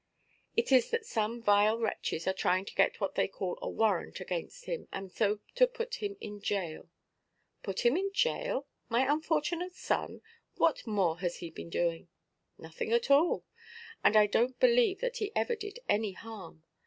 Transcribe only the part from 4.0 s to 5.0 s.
against him,